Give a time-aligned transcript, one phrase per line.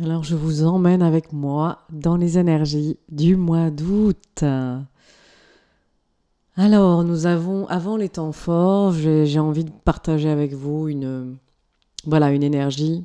[0.00, 4.44] Alors je vous emmène avec moi dans les énergies du mois d'août.
[6.54, 11.36] Alors nous avons, avant les temps forts, j'ai envie de partager avec vous une,
[12.04, 13.04] voilà, une énergie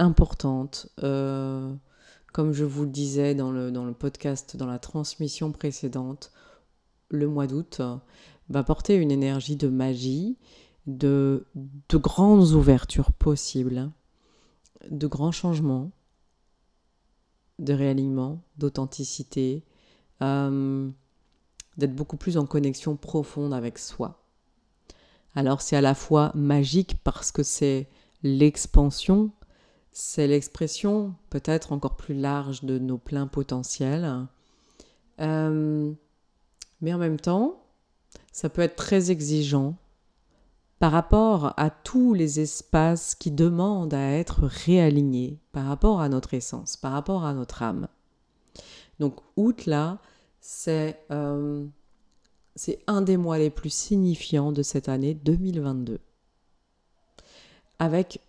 [0.00, 0.88] importante.
[1.04, 1.72] Euh,
[2.32, 6.32] comme je vous le disais dans le, dans le podcast, dans la transmission précédente,
[7.08, 7.80] le mois d'août
[8.48, 10.38] va porter une énergie de magie,
[10.88, 11.46] de,
[11.88, 13.92] de grandes ouvertures possibles
[14.90, 15.90] de grands changements,
[17.58, 19.64] de réalignement, d'authenticité,
[20.22, 20.90] euh,
[21.76, 24.24] d'être beaucoup plus en connexion profonde avec soi.
[25.34, 27.88] Alors c'est à la fois magique parce que c'est
[28.22, 29.32] l'expansion,
[29.92, 34.26] c'est l'expression peut-être encore plus large de nos pleins potentiels,
[35.20, 35.92] euh,
[36.80, 37.62] mais en même temps,
[38.32, 39.76] ça peut être très exigeant
[40.78, 46.34] par rapport à tous les espaces qui demandent à être réalignés par rapport à notre
[46.34, 47.88] essence, par rapport à notre âme.
[48.98, 49.98] Donc août là,
[50.40, 51.64] c'est euh,
[52.86, 56.00] un des mois les plus signifiants de cette année 2022.
[57.78, 58.20] Avec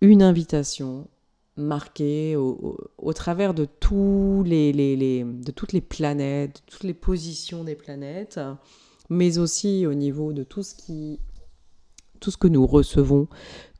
[0.00, 1.08] une invitation
[1.56, 7.76] marquée au, travers de, tous les, de toutes les planètes, de toutes les positions des
[7.76, 8.40] planètes,
[9.08, 11.20] mais aussi au niveau de tout ce qui
[12.24, 13.28] tout ce que nous recevons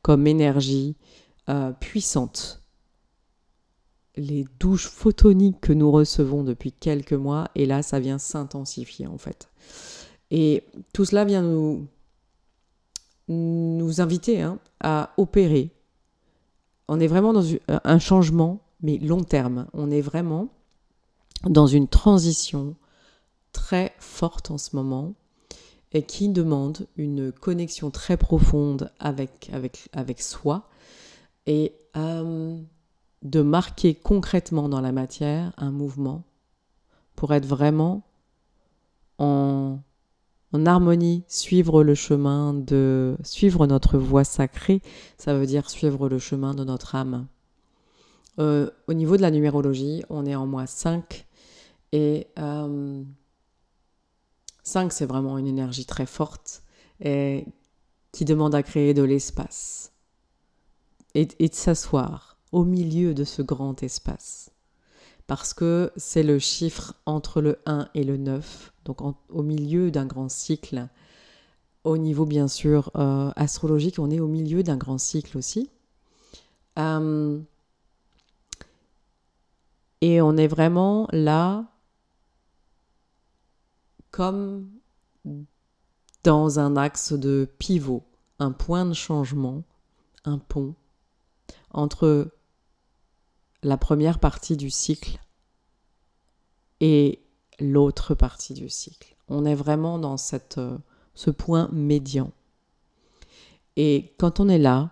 [0.03, 0.95] comme énergie
[1.49, 2.61] euh, puissante.
[4.15, 9.17] Les douches photoniques que nous recevons depuis quelques mois, et là, ça vient s'intensifier en
[9.17, 9.49] fait.
[10.29, 11.87] Et tout cela vient nous,
[13.29, 15.71] nous inviter hein, à opérer.
[16.87, 19.65] On est vraiment dans un changement, mais long terme.
[19.73, 20.49] On est vraiment
[21.45, 22.75] dans une transition
[23.53, 25.15] très forte en ce moment
[25.93, 30.67] et qui demande une connexion très profonde avec, avec, avec soi
[31.45, 32.59] et euh,
[33.21, 36.23] de marquer concrètement dans la matière un mouvement
[37.15, 38.03] pour être vraiment
[39.17, 39.79] en,
[40.65, 44.81] harmonie, suivre le chemin de suivre notre voie sacrée,
[45.17, 47.27] ça veut dire suivre le chemin de notre âme.
[48.39, 51.25] Euh, au niveau de la numérologie, on est en mois 5
[51.91, 53.03] et euh,
[54.65, 56.63] 5, c'est vraiment une énergie très forte
[56.99, 59.91] qui demande à créer de l'espace
[61.15, 64.51] et, de s'asseoir au milieu de ce grand espace.
[65.27, 70.05] Parce que c'est le chiffre entre le 1 et le 9, donc au milieu d'un
[70.05, 70.87] grand cycle.
[71.83, 75.69] Au niveau, bien sûr, euh, astrologique, on est au milieu d'un grand cycle aussi.
[76.77, 77.39] Euh,
[80.01, 81.65] et on est vraiment là
[84.15, 84.69] comme
[86.23, 88.01] dans un axe de pivot,
[88.39, 89.63] un point de changement,
[90.23, 90.73] un pont
[91.71, 92.31] entre
[93.61, 95.19] la première partie du cycle
[96.79, 97.25] et
[97.59, 99.17] l'autre partie du cycle.
[99.27, 100.61] On est vraiment dans cette,
[101.13, 102.31] ce point médian.
[103.75, 104.91] Et quand on est là,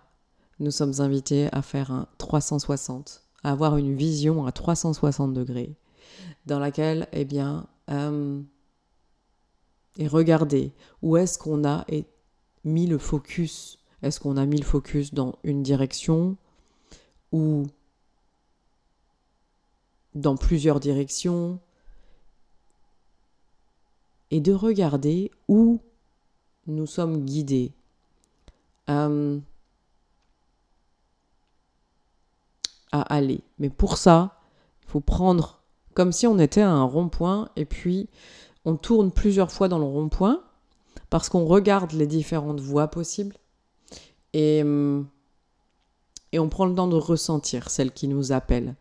[0.60, 5.74] nous sommes invités à faire un 360, à avoir une vision à 360 degrés,
[6.44, 8.42] dans laquelle, eh bien, euh,
[9.96, 10.72] et regarder
[11.02, 11.86] où est-ce qu'on a
[12.64, 13.78] mis le focus?
[14.02, 16.36] Est-ce qu'on a mis le focus dans une direction
[17.32, 17.66] ou
[20.14, 21.58] dans plusieurs directions?
[24.30, 25.80] Et de regarder où
[26.66, 27.72] nous sommes guidés.
[28.88, 29.38] Euh,
[32.94, 33.42] à aller.
[33.58, 34.40] Mais pour ça,
[34.84, 35.60] il faut prendre
[35.94, 38.08] comme si on était à un rond-point et puis
[38.64, 40.42] on tourne plusieurs fois dans le rond-point
[41.10, 43.36] parce qu'on regarde les différentes voies possibles
[44.32, 45.06] et, hum,
[46.36, 48.74] on prend le temps de ressentir celle qui nous appelle,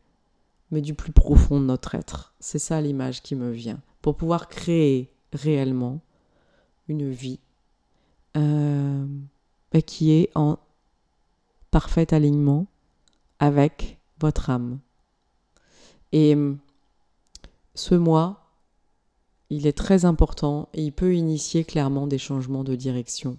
[0.71, 2.33] mais du plus profond de notre être.
[2.39, 5.99] C'est ça l'image qui me vient, pour pouvoir créer réellement
[6.87, 7.39] une vie
[8.35, 9.05] euh,
[9.85, 10.57] qui est en
[11.69, 12.65] parfait alignement
[13.39, 14.79] avec votre âme.
[16.11, 16.57] Et hum,
[17.75, 18.42] ce mois,
[19.55, 23.37] il est très important et il peut initier clairement des changements de direction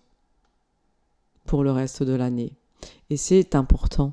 [1.45, 2.53] pour le reste de l'année.
[3.11, 4.13] Et c'est important.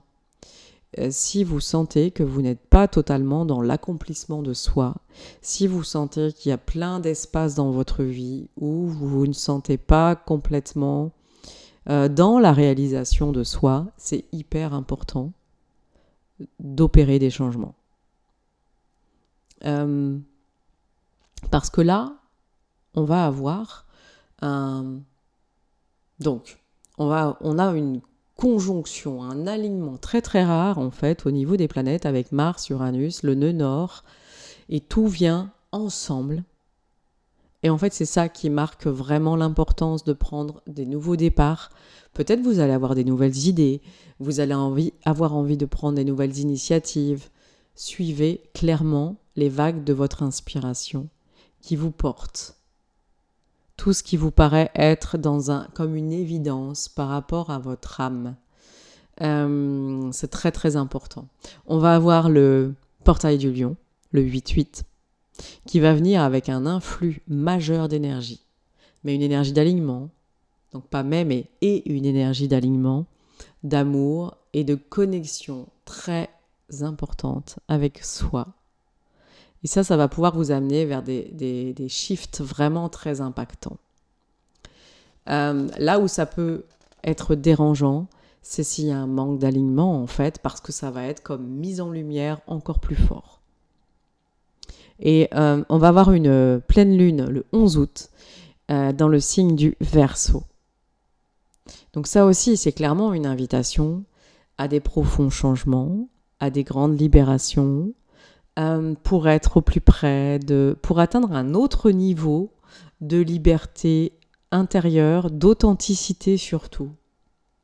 [0.98, 4.96] Euh, si vous sentez que vous n'êtes pas totalement dans l'accomplissement de soi,
[5.42, 9.78] si vous sentez qu'il y a plein d'espaces dans votre vie où vous ne sentez
[9.78, 11.12] pas complètement
[11.88, 15.32] euh, dans la réalisation de soi, c'est hyper important
[16.60, 17.76] d'opérer des changements.
[19.66, 20.18] Euh,
[21.50, 22.18] parce que là,
[22.94, 23.86] on va avoir
[24.42, 25.00] un...
[26.20, 26.60] Donc,
[26.98, 28.02] on, va, on a une
[28.36, 33.24] conjonction, un alignement très très rare en fait au niveau des planètes avec Mars, Uranus,
[33.24, 34.04] le nœud nord,
[34.70, 36.44] et tout vient ensemble.
[37.64, 41.70] Et en fait, c'est ça qui marque vraiment l'importance de prendre des nouveaux départs.
[42.14, 43.82] Peut-être vous allez avoir des nouvelles idées,
[44.20, 44.56] vous allez
[45.06, 47.30] avoir envie de prendre des nouvelles initiatives.
[47.76, 51.10] Suivez clairement les vagues de votre inspiration
[51.62, 52.56] qui vous portent
[53.82, 58.00] tout ce qui vous paraît être dans un, comme une évidence par rapport à votre
[58.00, 58.36] âme.
[59.22, 61.28] Euh, c'est très très important.
[61.66, 63.76] On va avoir le portail du lion,
[64.12, 64.84] le 8-8,
[65.66, 68.46] qui va venir avec un influx majeur d'énergie,
[69.04, 70.10] mais une énergie d'alignement,
[70.74, 73.08] donc pas même mais et une énergie d'alignement,
[73.64, 76.30] d'amour et de connexion très
[76.82, 78.50] importante avec soi
[79.64, 83.78] et ça, ça va pouvoir vous amener vers des, shifts vraiment très impactants.
[85.30, 86.66] Euh, là où ça peut
[87.04, 88.08] être dérangeant,
[88.42, 91.46] c'est s'il y a un manque d'alignement, en fait, parce que ça va être comme
[91.46, 93.42] mise en lumière encore plus fort.
[95.00, 98.10] Et euh, on va avoir une pleine lune le 11 août
[98.72, 100.44] euh, dans le signe du Verseau.
[101.94, 104.04] Donc ça aussi, c'est clairement une invitation
[104.58, 106.08] à des profonds changements,
[106.40, 107.94] à des grandes libérations,
[108.62, 112.54] euh, pour être au plus près, de, pour atteindre un autre niveau
[113.02, 114.14] de liberté
[114.52, 116.92] intérieure, d'authenticité surtout.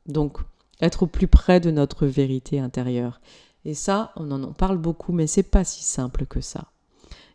[0.07, 0.39] Donc,
[0.81, 3.21] être au plus près de notre vérité intérieure.
[3.63, 6.71] Et ça, on en parle beaucoup, mais c'est pas si simple que ça.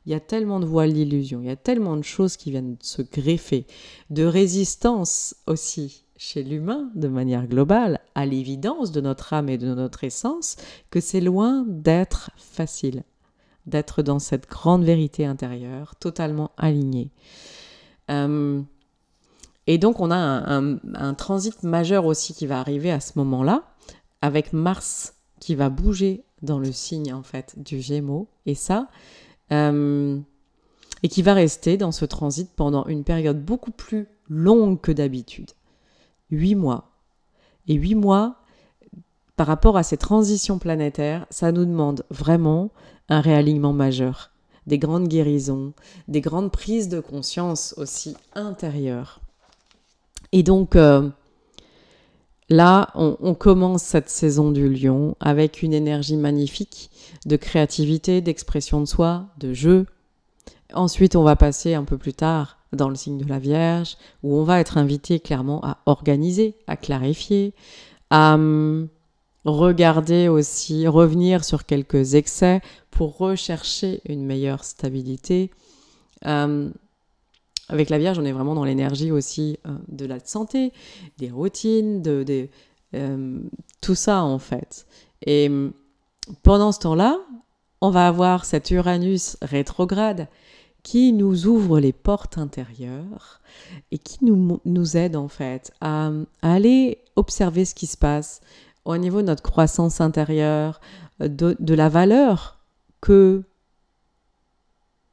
[0.06, 2.76] Il y a tellement de voiles d'illusion, il y a tellement de choses qui viennent
[2.80, 3.66] se greffer,
[4.10, 9.72] de résistance aussi chez l'humain de manière globale à l'évidence de notre âme et de
[9.72, 10.56] notre essence,
[10.90, 13.04] que c'est loin d'être facile
[13.66, 17.10] d'être dans cette grande vérité intérieure, totalement alignée.
[18.10, 18.60] Euh,
[19.66, 23.62] et donc on a un, transit majeur aussi qui va arriver à ce moment-là,
[24.20, 28.88] avec Mars qui va bouger dans le signe en fait du Gémeaux, et ça,
[29.52, 30.18] euh,
[31.02, 35.50] et qui va rester dans ce transit pendant une période beaucoup plus longue que d'habitude,
[36.30, 36.90] huit mois.
[37.68, 38.41] Et huit mois,
[39.42, 42.70] par rapport à ces transitions planétaires, ça nous demande vraiment
[43.08, 44.30] un réalignement majeur,
[44.68, 45.72] des grandes guérisons,
[46.06, 49.20] des grandes prises de conscience aussi intérieures.
[50.30, 51.10] Et donc euh,
[52.50, 56.88] là, on, commence cette saison du lion avec une énergie magnifique
[57.26, 59.86] de créativité, d'expression de soi, de jeu.
[60.72, 64.36] Ensuite, on va passer un peu plus tard dans le signe de la Vierge, où
[64.36, 67.54] on va être invité clairement à organiser, à clarifier,
[68.10, 68.88] à hum,
[69.44, 72.60] regarder aussi, revenir sur quelques excès
[72.90, 75.50] pour rechercher une meilleure stabilité.
[76.26, 76.70] Euh,
[77.68, 80.72] avec la Vierge, on est vraiment dans l'énergie aussi euh, de la santé,
[81.18, 82.48] des routines, de,
[82.94, 83.40] euh,
[83.80, 84.86] tout ça en fait.
[85.26, 85.50] Et
[86.42, 87.18] pendant ce temps-là,
[87.80, 90.28] on va avoir cet Uranus rétrograde
[90.82, 93.40] qui nous ouvre les portes intérieures
[93.92, 96.10] et qui nous, nous aide en fait à
[96.42, 98.40] aller observer ce qui se passe,
[98.84, 100.80] au niveau de notre croissance intérieure,
[101.20, 102.58] euh, de, la valeur
[103.00, 103.42] que,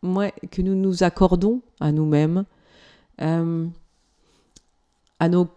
[0.02, 2.46] que nous nous accordons à nous-mêmes,
[3.22, 3.68] euh,
[5.20, 5.48] à nos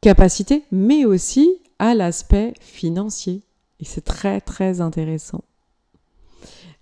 [0.00, 3.42] capacités, mais aussi à l'aspect financier.
[3.80, 5.42] Et c'est très très intéressant.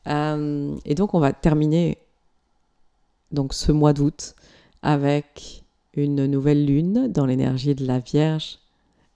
[0.06, 1.98] Euh, et donc on va terminer
[3.30, 4.34] donc ce mois d'août
[4.82, 8.58] avec une nouvelle lune dans l'énergie de la Vierge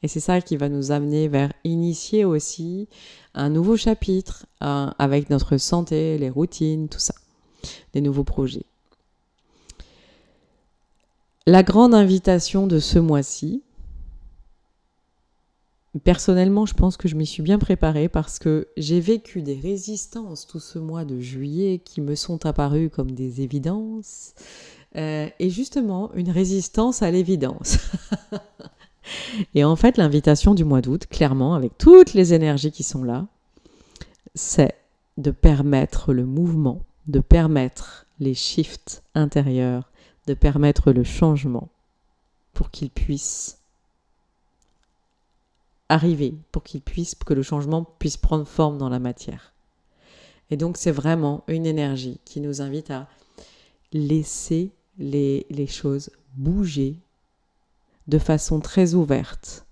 [0.03, 2.89] et c'est ça qui va nous amener vers initier aussi
[3.35, 7.15] un nouveau chapitre avec notre santé, les routines, tout ça,
[7.93, 8.67] des nouveaux projets.
[11.47, 13.63] La grande invitation de ce mois-ci,
[16.05, 20.47] personnellement, je pense que je m'y suis bien préparée parce que j'ai vécu des résistances
[20.47, 24.35] tout ce mois de juillet qui me sont apparues comme des évidences.
[24.97, 27.79] Euh, et justement, une résistance à l'évidence.
[29.55, 33.27] Et en fait, l'invitation du mois d'août, clairement, avec toutes les énergies qui sont là,
[34.35, 34.75] c'est
[35.19, 39.91] de permettre le mouvement, de permettre les shifts intérieurs,
[40.27, 41.69] de permettre le changement
[42.55, 43.59] pour qu'il puisse
[45.89, 49.53] arriver, pour qu'il puisse, que le changement puisse prendre forme dans la matière.
[50.51, 53.09] Et donc c'est vraiment une énergie qui nous invite à
[53.93, 56.99] laisser les, les choses bouger
[58.09, 59.67] de façon très ouverte,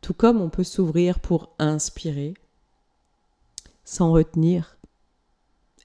[0.00, 2.34] tout comme on peut s'ouvrir pour inspirer,
[3.84, 4.78] sans retenir,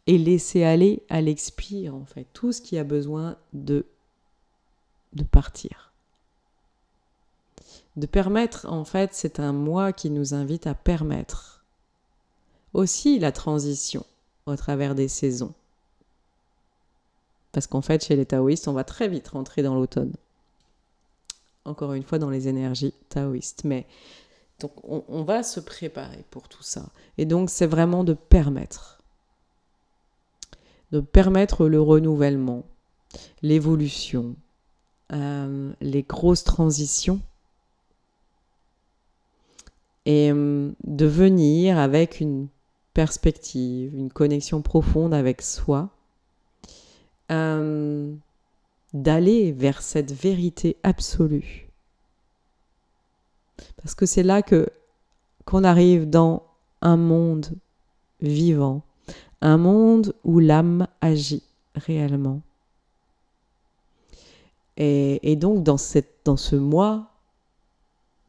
[0.05, 3.85] et laisser aller à l'expire, en fait, tout ce qui a besoin de,
[5.13, 5.93] de partir.
[7.95, 11.63] De permettre, en fait, c'est un moi qui nous invite à permettre
[12.73, 14.05] aussi la transition
[14.45, 15.53] au travers des saisons.
[17.51, 20.13] Parce qu'en fait, chez les taoïstes, on va très vite rentrer dans l'automne.
[21.65, 23.63] Encore une fois, dans les énergies taoïstes.
[23.63, 23.86] Mais
[24.60, 26.86] donc, on, va se préparer pour tout ça.
[27.17, 29.01] Et donc, c'est vraiment de permettre.
[30.91, 32.63] De permettre le renouvellement,
[33.41, 34.36] l'évolution,
[35.12, 37.20] euh, les grosses transitions
[40.05, 42.48] et euh, de venir avec une
[42.93, 45.89] perspective, une connexion profonde avec soi,
[47.32, 48.13] euh,
[48.93, 51.69] d'aller vers cette vérité absolue.
[53.77, 54.67] Parce que c'est là que
[55.45, 56.43] qu'on arrive dans
[56.81, 57.47] un monde
[58.21, 58.81] vivant,
[59.41, 61.43] un monde où l'âme agit
[61.75, 62.41] réellement.
[64.77, 67.12] Et, donc dans, cette, dans ce mois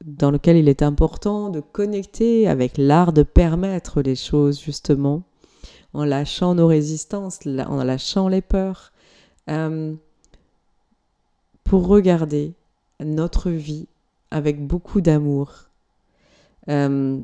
[0.05, 5.23] dans lequel il est important de connecter avec l'art de permettre les choses justement,
[5.95, 8.93] en lâchant nos résistances, en lâchant les peurs,
[9.49, 9.95] euh,
[11.65, 12.53] pour regarder
[13.01, 13.87] notre vie
[14.31, 15.65] avec beaucoup d'amour.
[16.69, 17.19] Euh,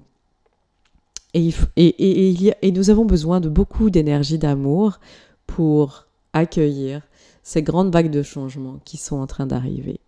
[1.35, 4.99] et, nous avons besoin de beaucoup d'énergie d'amour
[5.47, 7.03] pour accueillir
[7.43, 10.01] ces grandes vagues de changement qui sont en train d'arriver.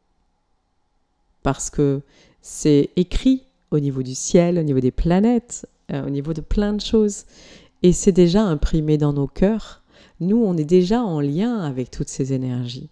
[1.43, 2.03] Parce que
[2.41, 6.73] c'est écrit au niveau du ciel, au niveau des planètes, euh, au niveau de plein
[6.73, 7.25] de choses.
[7.83, 9.83] Et c'est déjà imprimé dans nos cœurs.
[10.21, 12.91] Nous, on est déjà en lien avec toutes ces énergies.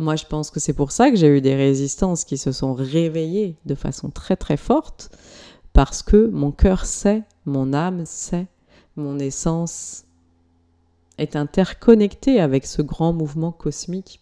[0.00, 2.72] Moi, je pense que c'est pour ça que j'ai eu des résistances qui se sont
[2.72, 5.10] réveillées de façon très très forte,
[5.74, 8.46] parce que mon cœur sait, mon âme sait,
[8.96, 10.04] mon essence
[11.18, 14.20] est interconnecté avec ce grand mouvement cosmique,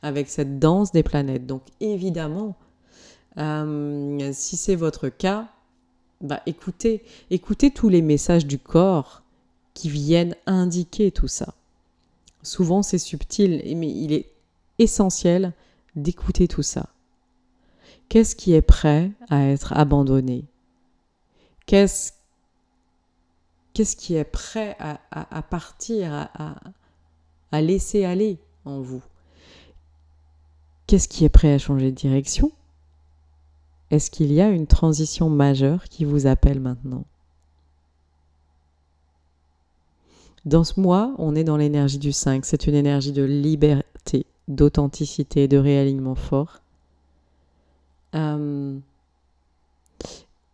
[0.00, 1.44] avec cette danse des planètes.
[1.44, 2.54] Donc évidemment,
[3.36, 5.48] euh, si c'est votre cas,
[6.20, 9.22] bah écoutez, écoutez tous les messages du corps
[9.74, 11.54] qui viennent indiquer tout ça.
[12.44, 14.35] Souvent c'est subtil, mais il est
[14.78, 15.52] essentiel
[15.94, 16.88] d'écouter tout ça.
[18.08, 20.44] Qu'est-ce qui est prêt à être abandonné?
[21.66, 22.12] Qu'est-ce
[23.76, 26.30] Qu'est-ce qui est prêt à, partir,
[27.52, 29.02] à, laisser aller en vous?
[30.86, 32.50] Qu'est-ce qui est prêt à changer de direction?
[33.90, 37.04] Est-ce qu'il y a une transition majeure qui vous appelle maintenant?
[40.46, 42.46] Dans ce mois, on est dans l'énergie du 5.
[42.46, 43.86] C'est une énergie de liberté,
[44.48, 46.60] d'authenticité, de réalignement fort.
[48.14, 48.78] Euh,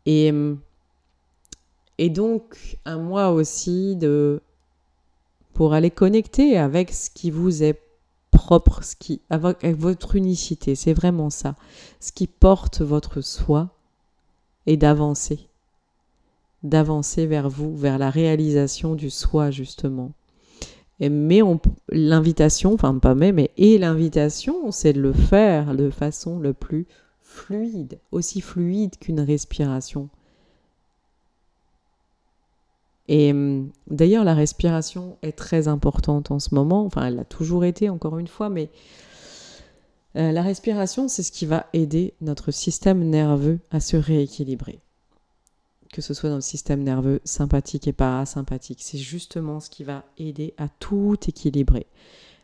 [0.07, 0.33] et
[2.11, 4.41] donc, un mois aussi de
[5.55, 7.79] pour aller connecter avec ce qui vous est
[8.31, 11.55] propre, qui avec, votre unicité, c'est vraiment ça,
[12.01, 13.69] ce qui porte votre soi
[14.67, 15.49] et d'avancer,
[16.63, 20.13] d'avancer vers vous, vers la réalisation du soi justement.
[21.11, 21.41] Mais
[21.89, 26.87] l'invitation, enfin pas mais, mais et l'invitation, c'est de le faire de façon le plus
[27.21, 30.09] fluide, aussi fluide qu'une respiration.
[33.09, 36.85] Et hum, d'ailleurs, la respiration est très importante en ce moment.
[36.85, 38.71] Enfin, elle l'a toujours été, encore une fois, mais
[40.17, 44.81] euh, la respiration, c'est ce qui va aider notre système nerveux à se rééquilibrer.
[45.93, 48.83] Que ce soit dans le système nerveux sympathique et parasympathique.
[48.83, 51.87] C'est justement ce qui va aider à tout équilibrer.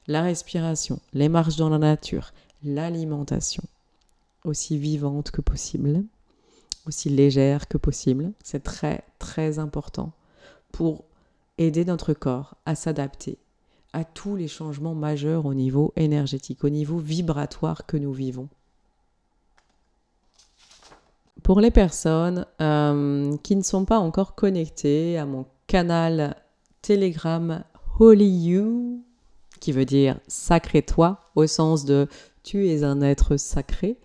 [0.07, 3.65] La respiration, les marches dans la nature, l'alimentation,
[4.45, 6.05] aussi vivante que possible,
[6.87, 8.33] aussi légère que possible.
[8.45, 10.13] C'est très, très important
[10.71, 11.05] pour
[11.59, 13.39] aider notre corps à s'adapter
[13.93, 18.49] à tous les changements majeurs au niveau énergétique, au niveau vibratoire que nous vivons.
[21.49, 26.37] Pour les personnes euh, qui ne sont pas encore connectées à mon canal
[26.83, 27.65] Telegram
[27.99, 29.03] Holy You,
[29.59, 32.07] qui veut dire sacré toi, au sens de
[32.43, 33.97] tu es un être sacré,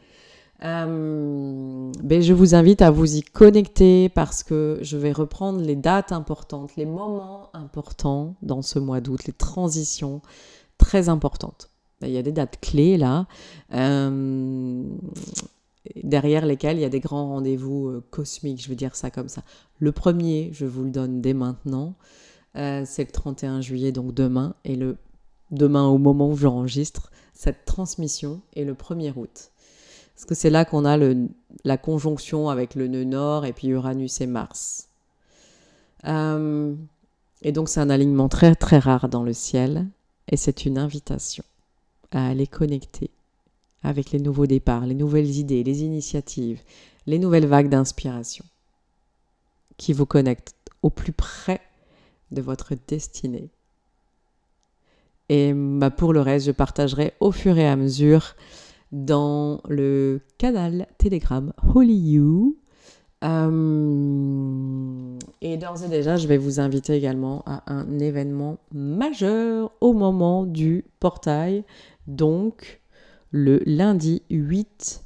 [0.63, 5.75] euh, ben je vous invite à vous y connecter parce que je vais reprendre les
[5.75, 10.21] dates importantes, les moments importants dans ce mois d'août, les transitions
[10.77, 11.69] très importantes.
[11.99, 13.27] Ben, il y a des dates clés là,
[13.73, 14.81] euh,
[16.03, 19.29] derrière lesquelles il y a des grands rendez-vous euh, cosmiques, je veux dire ça comme
[19.29, 19.43] ça.
[19.79, 21.95] Le premier, je vous le donne dès maintenant,
[22.55, 24.97] c'est le 31 juillet, donc demain, et le
[25.53, 29.51] demain au moment où j'enregistre cette transmission est le 1er août.
[30.15, 31.29] Parce que c'est là qu'on a le,
[31.63, 34.89] la conjonction avec le nœud nord et puis Uranus et Mars.
[36.05, 36.75] Euh,
[37.41, 39.87] et donc c'est un alignement très très rare dans le ciel
[40.29, 41.43] et c'est une invitation
[42.11, 43.09] à aller connecter
[43.83, 46.61] avec les nouveaux départs, les nouvelles idées, les initiatives,
[47.05, 48.45] les nouvelles vagues d'inspiration
[49.77, 51.61] qui vous connectent au plus près
[52.31, 53.49] de votre destinée.
[55.29, 58.35] Et bah, pour le reste, je partagerai au fur et à mesure
[58.91, 62.57] dans le canal Telegram Holy You.
[63.23, 69.93] Euh, et d'ores et déjà, je vais vous inviter également à un événement majeur au
[69.93, 71.63] moment du portail,
[72.05, 72.81] donc
[73.33, 75.03] le lundi 8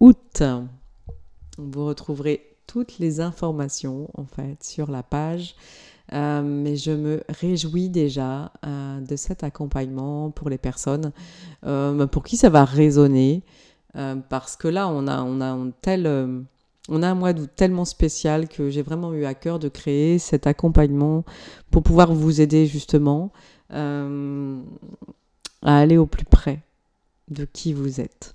[0.00, 0.42] août.
[1.56, 5.56] Vous retrouverez toutes les informations en fait sur la page.
[6.12, 11.10] Euh, mais je me réjouis déjà euh, de cet accompagnement pour les personnes
[11.64, 13.42] euh, pour qui ça va résonner.
[14.28, 16.06] parce que là, on a, on a un tel,
[16.90, 20.18] on a un mois d'août tellement spécial que j'ai vraiment eu à cœur de créer
[20.18, 21.24] cet accompagnement
[21.70, 23.32] pour pouvoir vous aider justement
[23.70, 23.78] à
[25.62, 26.60] aller au plus près
[27.28, 28.34] de qui vous êtes.